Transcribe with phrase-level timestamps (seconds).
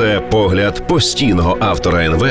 [0.00, 2.26] Це погляд постійного автора НВ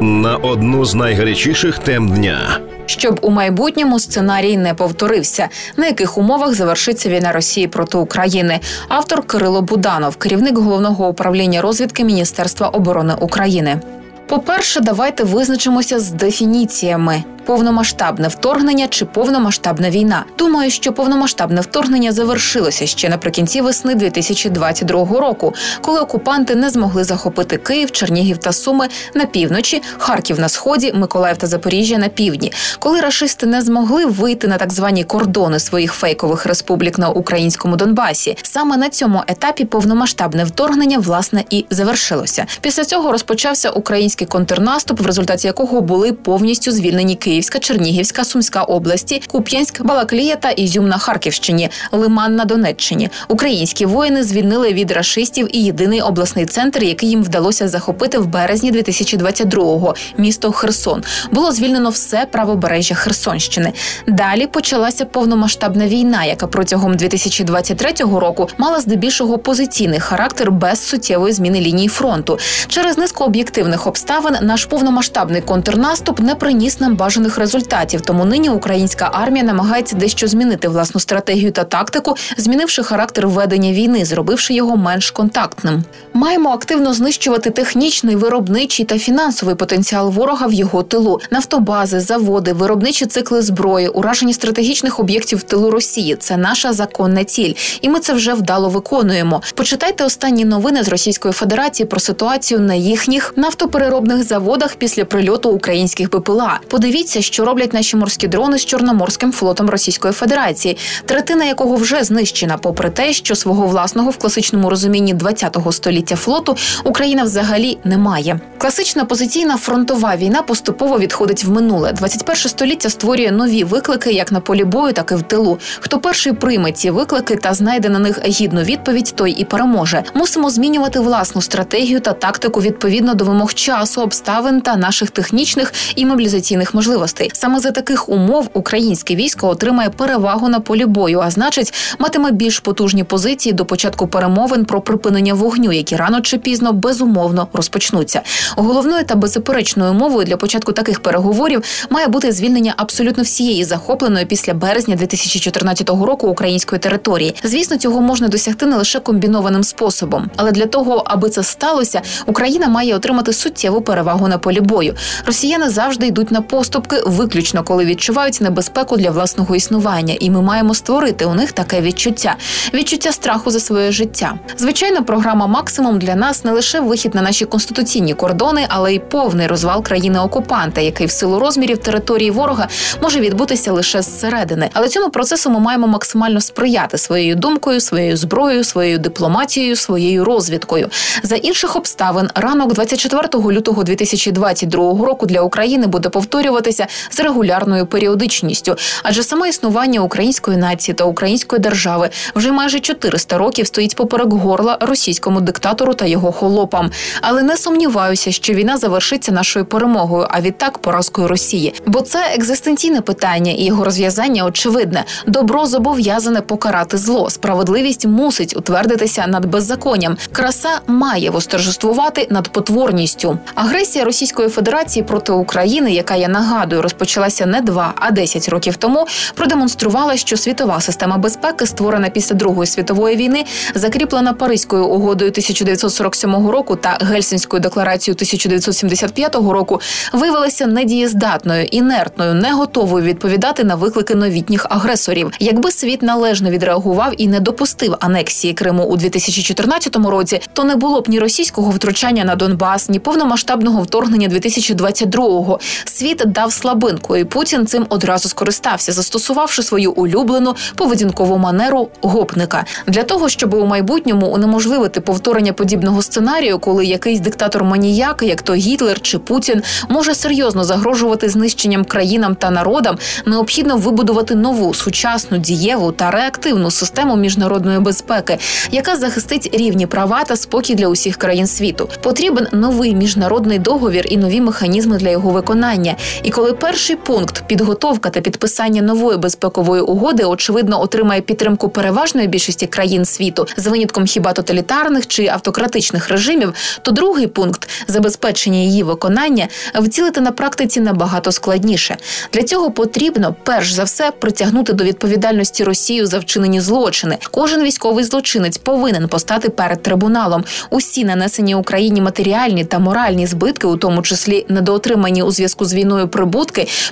[0.00, 2.60] на одну з найгарячіших тем дня.
[2.86, 8.60] Щоб у майбутньому сценарій не повторився, на яких умовах завершиться війна Росії проти України.
[8.88, 13.80] Автор Кирило Буданов, керівник головного управління розвідки Міністерства оборони України.
[14.26, 20.24] По-перше, давайте визначимося з дефініціями повномасштабне вторгнення чи повномасштабна війна.
[20.38, 27.56] Думаю, що повномасштабне вторгнення завершилося ще наприкінці весни 2022 року, коли окупанти не змогли захопити
[27.56, 33.00] Київ, Чернігів та Суми на півночі, Харків на сході, Миколаїв та Запоріжжя на півдні, коли
[33.00, 38.36] рашисти не змогли вийти на так звані кордони своїх фейкових республік на українському Донбасі.
[38.42, 42.46] Саме на цьому етапі повномасштабне вторгнення власне і завершилося.
[42.60, 47.33] Після цього розпочався український контрнаступ, в результаті якого були повністю звільнені Київ.
[47.34, 53.08] Київська, Чернігівська, Сумська області, Куп'янськ, Балаклія та Ізюм на Харківщині, Лиман на Донеччині.
[53.28, 58.72] Українські воїни звільнили від рашистів і єдиний обласний центр, який їм вдалося захопити в березні
[58.72, 61.02] 2022-го– місто Херсон.
[61.32, 63.72] Було звільнено все правобережжя Херсонщини.
[64.08, 71.60] Далі почалася повномасштабна війна, яка протягом 2023 року мала здебільшого позиційний характер без суттєвої зміни
[71.60, 72.38] лінії фронту.
[72.68, 78.00] Через низку об'єктивних обставин наш повномасштабний контрнаступ не приніс нам бажаних бажаних результатів.
[78.00, 84.04] Тому нині українська армія намагається дещо змінити власну стратегію та тактику, змінивши характер ведення війни,
[84.04, 85.84] зробивши його менш контактним.
[86.12, 93.06] Маємо активно знищувати технічний, виробничий та фінансовий потенціал ворога в його тилу, нафтобази, заводи, виробничі
[93.06, 96.16] цикли зброї, ураження стратегічних об'єктів в тилу Росії.
[96.16, 99.42] Це наша законна ціль, і ми це вже вдало виконуємо.
[99.54, 106.10] Почитайте останні новини з Російської Федерації про ситуацію на їхніх нафтопереробних заводах після прильоту українських
[106.10, 106.60] БПЛА.
[106.68, 107.13] Подивіться.
[107.14, 110.76] Подивіться, що роблять наші морські дрони з Чорноморським флотом Російської Федерації,
[111.06, 116.56] третина якого вже знищена, попри те, що свого власного в класичному розумінні ХХ століття флоту
[116.84, 118.40] Україна взагалі не має.
[118.58, 121.92] Класична позиційна фронтова війна поступово відходить в минуле.
[121.92, 125.58] 21 століття створює нові виклики як на полі бою, так і в тилу.
[125.80, 130.02] Хто перший прийме ці виклики та знайде на них гідну відповідь, той і переможе.
[130.14, 136.06] Мусимо змінювати власну стратегію та тактику відповідно до вимог часу, обставин та наших технічних і
[136.06, 137.30] мобілізаційних можливостей можливостей.
[137.34, 142.60] Саме за таких умов українське військо отримає перевагу на полі бою, а значить, матиме більш
[142.60, 148.22] потужні позиції до початку перемовин про припинення вогню, які рано чи пізно безумовно розпочнуться.
[148.56, 154.54] Головною та беззаперечною мовою для початку таких переговорів має бути звільнення абсолютно всієї захопленої після
[154.54, 157.34] березня 2014 року української території.
[157.44, 162.68] Звісно, цього можна досягти не лише комбінованим способом, але для того, аби це сталося, Україна
[162.68, 164.94] має отримати суттєву перевагу на полі бою.
[165.26, 170.42] Росіяни завжди йдуть на поступки поступки виключно коли відчувають небезпеку для власного існування, і ми
[170.42, 172.36] маємо створити у них таке відчуття
[172.74, 174.34] відчуття страху за своє життя.
[174.58, 179.46] Звичайно, програма максимум для нас не лише вихід на наші конституційні кордони, але й повний
[179.46, 182.68] розвал країни окупанта, який в силу розмірів території ворога
[183.02, 184.70] може відбутися лише зсередини.
[184.72, 190.88] Але цьому процесу ми маємо максимально сприяти своєю думкою, своєю зброєю, своєю дипломатією, своєю розвідкою.
[191.22, 197.86] За інших обставин ранок 24 лютого 2022 року для України буде повторюватися відбуватися з регулярною
[197.86, 204.32] періодичністю, адже саме існування української нації та української держави вже майже 400 років стоїть поперек
[204.32, 206.90] горла російському диктатору та його холопам.
[207.20, 211.74] Але не сумніваюся, що війна завершиться нашою перемогою, а відтак поразкою Росії.
[211.86, 215.04] Бо це екзистенційне питання, і його розв'язання очевидне.
[215.26, 217.30] Добро зобов'язане покарати зло.
[217.30, 220.16] Справедливість мусить утвердитися над беззаконням.
[220.32, 223.38] Краса має восторжествувати над потворністю.
[223.54, 228.76] Агресія Російської Федерації проти України, яка я нагадую нагадую, розпочалася не два, а десять років
[228.76, 229.06] тому.
[229.34, 233.44] Продемонструвала, що світова система безпеки, створена після Другої світової війни,
[233.74, 239.80] закріплена Паризькою угодою 1947 року та Гельсінською декларацією 1975 року,
[240.12, 245.30] виявилася недієздатною, інертною, не готовою відповідати на виклики новітніх агресорів.
[245.40, 251.00] Якби світ належно відреагував і не допустив анексії Криму у 2014 році, то не було
[251.00, 255.60] б ні російського втручання на Донбас, ні повномасштабного вторгнення 2022-го.
[255.84, 263.02] Світ дав слабинку, і Путін цим одразу скористався, застосувавши свою улюблену поведінкову манеру гопника для
[263.02, 269.00] того, щоб у майбутньому унеможливити повторення подібного сценарію, коли якийсь диктатор маніяк, як то Гітлер
[269.00, 276.10] чи Путін, може серйозно загрожувати знищенням країнам та народам, необхідно вибудувати нову сучасну дієву та
[276.10, 278.38] реактивну систему міжнародної безпеки,
[278.70, 281.88] яка захистить рівні права та спокій для усіх країн світу.
[282.02, 285.96] Потрібен новий міжнародний договір і нові механізми для його виконання.
[286.22, 292.28] І коли Коли перший пункт підготовка та підписання нової безпекової угоди очевидно отримає підтримку переважної
[292.28, 298.82] більшості країн світу за винятком хіба тоталітарних чи автократичних режимів, то другий пункт забезпечення її
[298.82, 301.96] виконання втілити на практиці набагато складніше.
[302.32, 307.18] Для цього потрібно перш за все притягнути до відповідальності Росію за вчинені злочини.
[307.30, 310.44] Кожен військовий злочинець повинен постати перед трибуналом.
[310.70, 316.08] Усі нанесені Україні матеріальні та моральні збитки, у тому числі недоотримані у зв'язку з війною
[316.08, 316.33] прибутки,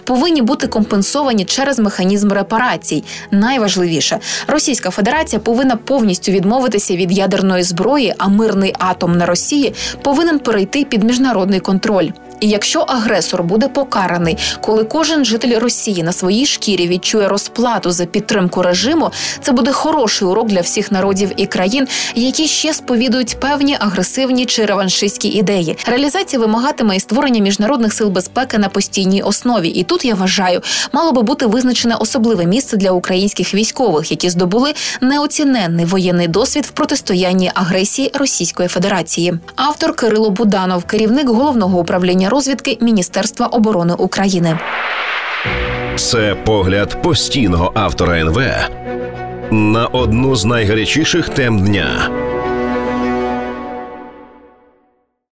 [0.05, 3.05] повинні бути компенсовані через механізм репарацій.
[3.31, 10.39] Найважливіше, Російська Федерація повинна повністю відмовитися від ядерної зброї, а мирний атом на Росії повинен
[10.39, 12.09] перейти під міжнародний контроль.
[12.43, 18.05] І якщо агресор буде покараний, коли кожен житель Росії на своїй шкірі відчує розплату за
[18.07, 19.11] підтримку режиму,
[19.41, 24.65] це буде хороший урок для всіх народів і країн, які ще сповідують певні агресивні чи
[24.65, 25.77] реваншистські ідеї.
[25.87, 29.69] Реалізація вимагатиме і створення міжнародних сил безпеки на постійній основі.
[29.69, 30.63] І тут я вважаю,
[30.93, 36.71] мало би бути визначене особливе місце для українських військових, які здобули неоціненний воєнний досвід в
[36.71, 39.35] протистоянні агресії Російської Федерації.
[39.57, 44.59] Автор Кирило Буданов, керівник головного управління розвідки Міністерства оборони України.
[45.97, 48.41] Це погляд постійного автора НВ
[49.51, 52.11] на одну з найгарячіших тем дня.